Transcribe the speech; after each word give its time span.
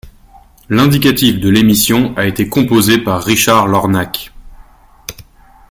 L'indicatif 0.67 1.39
de 1.39 1.47
l'émission 1.47 2.17
a 2.17 2.25
été 2.25 2.49
composé 2.49 2.97
par 2.97 3.23
Richard 3.23 3.67
Lornac. 3.67 4.33